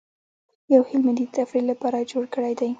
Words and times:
یو 0.73 0.81
هلمندي 0.89 1.25
د 1.27 1.31
تفریح 1.37 1.63
لپاره 1.71 2.07
جوړ 2.11 2.23
کړی 2.35 2.53
دی. 2.59 2.69